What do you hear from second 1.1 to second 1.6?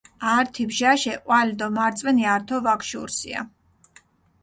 ჸვალი